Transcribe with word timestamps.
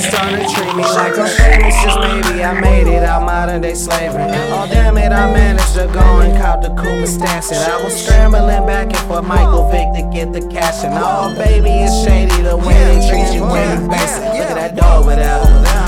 starting 0.00 0.40
to 0.40 0.54
treat 0.54 0.74
me 0.76 0.82
like 0.82 1.18
I'm 1.18 1.28
famous. 1.28 1.74
Just 1.82 1.98
maybe 2.00 2.42
I 2.44 2.58
made 2.60 2.86
it 2.86 3.02
out 3.02 3.22
modern 3.22 3.60
day 3.60 3.74
slavery. 3.74 4.22
Oh 4.50 4.66
damn 4.70 4.98
it, 4.98 5.12
I 5.12 5.32
managed 5.32 5.74
to 5.74 5.86
go 5.92 6.20
and 6.20 6.36
cop 6.40 6.62
the 6.62 6.74
stash 7.06 7.52
it. 7.52 7.58
I 7.58 7.82
was 7.82 7.94
scrambling 7.94 8.66
back 8.66 8.88
and 8.88 9.08
forth, 9.08 9.24
Michael 9.24 9.70
Vick 9.70 9.92
to 9.94 10.02
get 10.12 10.32
the 10.32 10.40
cash. 10.48 10.84
And 10.84 10.94
oh 10.96 11.34
baby, 11.36 11.70
it's 11.70 12.04
shady 12.04 12.42
the 12.42 12.56
way 12.56 12.74
they 12.74 13.00
treat 13.08 13.34
you 13.34 13.44
when 13.44 13.82
you 13.82 13.88
basic. 13.88 14.24
Look 14.24 14.50
at 14.50 14.56
that 14.56 14.76
dog 14.76 15.04
over 15.04 15.14
there. 15.14 15.40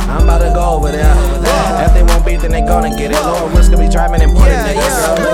I'm 0.09 0.25
about 0.25 0.39
to 0.39 0.53
go 0.55 0.77
over 0.77 0.93
there. 0.93 1.15
If 1.85 1.95
they 1.95 2.03
won't 2.03 2.25
beat, 2.25 2.41
then 2.41 2.53
they 2.53 2.61
gonna 2.61 2.91
get 2.97 3.13
it. 3.13 3.21
Lord 3.21 3.53
Wills 3.53 3.69
gonna 3.69 3.87
be 3.87 3.93
driving 3.93 4.23
and 4.23 4.33
putting 4.33 4.61
niggas. 4.65 5.17
Girl, 5.17 5.26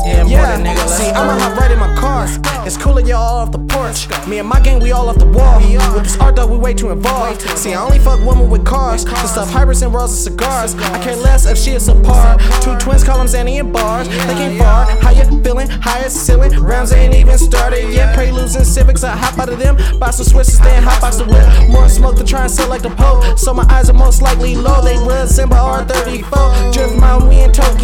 Lord 0.00 0.16
Wills 0.16 0.30
in, 0.30 0.38
put 0.38 0.48
a 0.48 0.62
nigga. 0.62 0.76
Let's 0.76 0.96
See. 0.96 1.10
I'ma 1.10 1.38
hop 1.38 1.58
right 1.58 1.70
in 1.70 1.78
my 1.78 1.94
car. 1.94 2.26
It's 2.66 2.76
cooler, 2.76 3.00
y'all 3.00 3.16
all 3.16 3.38
off 3.38 3.52
the 3.52 3.58
porch. 3.58 4.08
Me 4.28 4.38
and 4.38 4.48
my 4.48 4.60
gang, 4.60 4.80
we 4.80 4.92
all 4.92 5.08
off 5.08 5.18
the 5.18 5.26
wall. 5.26 5.58
With 5.60 6.04
this 6.04 6.18
art, 6.18 6.36
though, 6.36 6.46
we 6.46 6.58
way 6.58 6.74
too 6.74 6.90
involved. 6.90 7.42
See, 7.58 7.72
I 7.74 7.82
only 7.82 7.98
fuck 7.98 8.20
women 8.20 8.48
with 8.50 8.64
cars. 8.64 9.04
The 9.04 9.26
stuff 9.26 9.50
hybrids 9.50 9.82
and 9.82 9.92
rolls 9.92 10.12
and 10.12 10.20
cigars. 10.20 10.74
I 10.74 11.02
care 11.02 11.16
less 11.16 11.46
if 11.46 11.58
she 11.58 11.72
is 11.72 11.88
a 11.88 11.94
par. 12.02 12.38
Two 12.62 12.76
twins 12.78 13.04
call 13.04 13.18
them 13.18 13.26
Zanny 13.26 13.60
and 13.60 13.72
bars. 13.72 14.08
They 14.08 14.34
came 14.34 14.58
far. 14.58 14.84
How 15.00 15.10
you 15.10 15.24
feeling? 15.42 15.68
High 15.68 16.04
as 16.04 16.14
ceiling. 16.14 16.52
Rounds 16.60 16.92
ain't 16.92 17.14
even 17.14 17.38
started 17.38 17.92
yet. 17.92 18.14
Preludes 18.14 18.56
and 18.56 18.66
civics, 18.66 19.02
I 19.04 19.16
hop 19.16 19.38
out 19.38 19.48
of 19.48 19.58
them. 19.58 19.76
Buy 19.98 20.10
some 20.10 20.26
switches, 20.26 20.58
then 20.60 20.82
hop 20.82 21.00
box 21.00 21.16
the 21.16 21.24
whip. 21.24 21.70
More 21.70 21.88
smoke 21.88 22.16
to 22.16 22.24
try 22.24 22.42
and 22.42 22.50
sell 22.50 22.68
like 22.68 22.82
the 22.82 22.90
Pope. 22.90 23.38
So 23.38 23.54
my 23.54 23.64
eyes 23.70 23.88
are 23.88 23.94
most 23.94 24.22
likely 24.22 24.56
low. 24.56 24.82
They 24.82 24.96
resemble 24.98 25.56
R34. 25.56 26.72
Drift 26.72 26.96
my 26.96 27.16
we 27.26 27.40
in 27.40 27.52
Tokyo. 27.52 27.79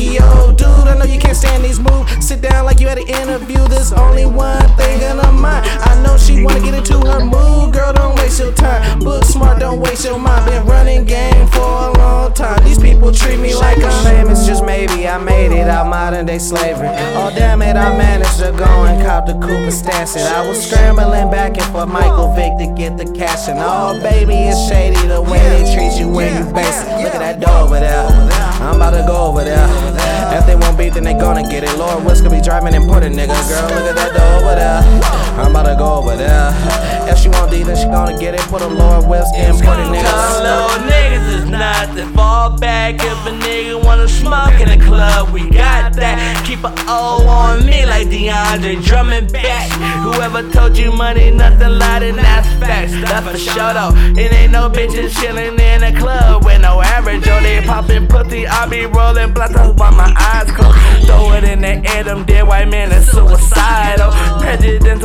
You 2.86 2.90
had 2.90 2.98
an 2.98 3.08
interview. 3.08 3.66
There's 3.68 3.92
only 3.92 4.26
one 4.26 4.62
thing 4.76 5.02
in 5.02 5.18
her 5.18 5.32
mind. 5.32 5.66
I 5.66 6.00
know 6.02 6.16
she 6.16 6.44
wanna 6.44 6.60
get 6.60 6.74
into 6.74 6.98
her 7.00 7.24
mood. 7.24 7.74
Girl, 7.74 7.92
don't 7.92 8.14
waste 8.16 8.38
your 8.38 8.52
time. 8.52 9.00
Book 9.00 9.24
smart, 9.24 9.58
don't 9.58 9.80
waste 9.80 10.04
your 10.04 10.18
mind. 10.18 10.46
Been 10.46 10.64
running 10.66 11.04
game 11.04 11.46
for 11.48 11.60
a 11.60 11.92
long 11.98 12.32
time. 12.32 12.62
These 12.64 12.78
people 12.78 13.10
treat 13.10 13.40
me 13.40 13.54
like 13.54 13.82
I'm 13.82 14.04
famous, 14.04 14.46
just 14.46 14.64
maybe 14.64 15.08
I 15.08 15.18
made 15.18 15.50
it 15.50 15.68
out 15.68 15.88
modern 15.88 16.26
day 16.26 16.38
slavery. 16.38 16.88
Oh 17.18 17.32
damn 17.34 17.60
it, 17.62 17.76
I 17.76 17.96
managed 17.96 18.38
to 18.38 18.52
go 18.52 18.84
and 18.84 19.04
cop 19.04 19.26
the 19.26 19.36
stash 19.70 20.16
it. 20.16 20.22
I 20.22 20.46
was 20.46 20.64
scrambling 20.64 21.30
back 21.30 21.58
and 21.58 21.66
forth, 21.72 21.88
Michael 21.88 22.34
Vick 22.34 22.56
to 22.58 22.72
get 22.76 22.96
the 22.96 23.10
cash. 23.12 23.48
And 23.48 23.58
oh 23.60 24.00
baby, 24.00 24.34
it's 24.34 24.68
shady 24.68 25.08
the 25.08 25.20
way 25.20 25.42
they 25.50 25.74
treat 25.74 25.98
you 25.98 26.08
when 26.08 26.30
you 26.38 26.52
basic. 26.52 26.86
Look 27.02 27.14
at 27.14 27.18
that 27.18 27.40
door 27.40 27.66
over 27.66 27.80
there. 27.80 27.95
If 30.96 31.04
they 31.04 31.12
then 31.12 31.18
they 31.18 31.20
gonna 31.20 31.42
get 31.42 31.62
it. 31.62 31.76
Lord 31.76 32.04
Wills 32.04 32.22
could 32.22 32.30
be 32.30 32.40
driving 32.40 32.72
a 33.02 33.06
nigga. 33.06 33.36
Girl, 33.48 33.68
look 33.68 33.84
at 33.84 33.96
that 33.96 34.16
door 34.16 34.40
over 34.40 34.56
there. 34.56 34.80
I'm 35.36 35.50
about 35.50 35.68
to 35.68 35.76
go 35.76 36.00
over 36.00 36.16
there. 36.16 36.48
If 37.06 37.18
she 37.18 37.28
won't 37.28 37.50
D, 37.50 37.62
then 37.62 37.76
she 37.76 37.84
gonna 37.84 38.18
get 38.18 38.32
it. 38.34 38.40
Put 38.48 38.62
a 38.62 38.66
Lord 38.66 39.04
put 39.60 39.76
a 39.76 39.84
nigga. 39.92 40.08
Little 40.40 40.88
niggas 40.88 41.28
is 41.36 41.44
nothing. 41.50 42.08
Fall 42.14 42.56
back 42.56 42.94
if 42.94 43.26
a 43.26 43.30
nigga 43.44 43.84
wanna 43.84 44.08
smoke 44.08 44.58
in 44.58 44.70
the 44.70 44.82
club. 44.82 45.32
We 45.32 45.50
got 45.50 45.92
that. 45.96 46.42
Keep 46.46 46.64
a 46.64 46.72
O 46.88 47.26
on 47.28 47.66
me 47.66 47.84
like 47.84 48.08
DeAndre 48.08 48.82
drumming 48.82 49.26
back. 49.28 49.68
Whoever 50.00 50.48
told 50.50 50.78
you 50.78 50.92
money, 50.92 51.30
nothing 51.30 51.78
light, 51.78 52.04
and 52.04 52.16
that's 52.16 52.48
facts. 52.58 52.92
That's 52.92 53.28
for 53.28 53.36
sure 53.36 53.74
though. 53.74 53.92
It 54.18 54.32
ain't 54.32 54.52
no 54.52 54.70
bitches 54.70 55.10
chillin' 55.10 55.60
in 55.60 55.80
the 55.82 56.00
club 56.00 56.44
with 56.44 56.62
no 56.62 56.80
average. 56.80 57.28
Oh, 57.28 57.40
they 57.42 57.60
poppin' 57.60 58.08
pussy. 58.08 58.46
I 58.46 58.66
be 58.66 58.86
rollin' 58.86 59.34
blunts 59.34 59.58
while 59.78 59.92
my 59.92 60.10
eyes 60.16 60.50
closed. 60.52 60.85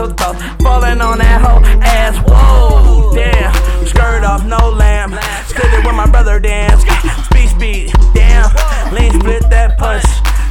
Thoughts 0.10 0.42
falling 0.64 1.00
on 1.00 1.20
that 1.20 1.42
whole 1.42 1.64
ass. 1.84 2.18
Whoa, 2.28 3.14
damn. 3.14 3.54
Skirt 3.86 4.24
off, 4.24 4.44
no 4.44 4.70
lamb. 4.72 5.12
Stood 5.46 5.66
it 5.66 5.86
with 5.86 5.96
my 5.96 6.10
brother 6.10 6.40
dance. 6.40 6.82
Speed, 7.26 7.50
speed, 7.50 7.94
damn. 8.16 8.50
Lean 8.96 9.14
split 9.20 9.48
that 9.52 9.78
punch. 9.78 10.04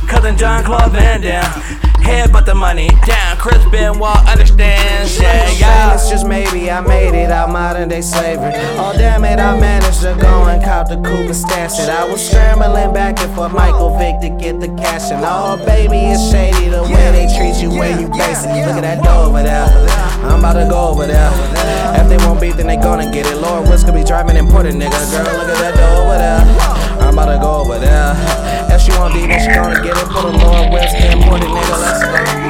Cousin 0.08 0.36
Jean-Claude 0.36 0.92
Van 0.92 1.20
Damme. 1.20 1.79
Head 2.10 2.32
but 2.32 2.44
the 2.44 2.54
money 2.54 2.88
down. 3.06 3.36
Chris 3.36 3.62
Benoit 3.70 4.18
understands. 4.28 5.18
Yeah, 5.18 5.50
yeah. 5.52 5.90
Famous, 5.90 6.10
just 6.10 6.26
maybe 6.26 6.70
I 6.70 6.80
made 6.80 7.14
it 7.14 7.30
out 7.30 7.50
modern 7.50 7.88
day 7.88 8.00
slavery. 8.00 8.52
Oh 8.76 8.92
damn 8.96 9.24
it, 9.24 9.38
I 9.38 9.58
managed 9.58 10.00
to 10.02 10.16
go 10.20 10.44
and 10.50 10.62
cop 10.62 10.88
the 10.88 10.96
coupe 10.96 11.30
and 11.30 11.36
stash 11.36 11.78
it. 11.78 11.88
I 11.88 12.04
was 12.10 12.20
scrambling 12.20 12.92
back 12.92 13.20
and 13.20 13.32
forth, 13.34 13.52
Michael 13.52 13.96
Vick 13.96 14.20
to 14.22 14.30
get 14.42 14.58
the 14.58 14.68
cash. 14.74 15.10
And 15.10 15.22
oh 15.24 15.56
baby, 15.64 16.10
it's 16.10 16.30
shady 16.30 16.68
the 16.68 16.82
way 16.82 17.06
they 17.14 17.26
treat 17.38 17.62
you 17.62 17.70
when 17.70 18.00
you 18.00 18.08
basic. 18.08 18.50
Look 18.66 18.76
at 18.76 18.82
that 18.82 19.04
door 19.04 19.30
over 19.30 19.42
there. 19.42 19.70
I'm 20.26 20.40
about 20.40 20.54
to 20.54 20.68
go 20.68 20.88
over 20.90 21.06
there. 21.06 21.30
If 22.00 22.08
they 22.08 22.18
won't 22.26 22.40
beat, 22.40 22.56
then 22.56 22.66
they 22.66 22.76
gonna 22.76 23.10
get 23.12 23.26
it. 23.26 23.36
Lord 23.36 23.68
Wills 23.68 23.84
could 23.84 23.94
be 23.94 24.04
driving 24.04 24.36
a 24.36 24.42
nigga. 24.42 25.00
Girl, 25.12 25.38
look 25.38 25.48
at 25.48 25.58
that 25.58 25.74
door 25.76 26.04
over 26.04 26.18
there. 26.18 26.79
I'm 27.10 27.18
about 27.18 27.32
to 27.34 27.40
go 27.40 27.54
over 27.62 27.76
there. 27.80 28.14
If 28.72 28.82
she 28.82 28.92
won't 28.92 29.12
beat, 29.12 29.26
then 29.26 29.40
she 29.40 29.48
gonna 29.48 29.82
get 29.82 29.96
it. 29.96 30.08
Put 30.10 30.26
a 30.26 30.30
Lord 30.30 30.70
Wills 30.72 30.94
in, 30.94 31.18
put 31.22 31.42
a 31.42 31.46
nigga. 31.46 31.80
Let's 31.80 32.04
go. 32.04 32.49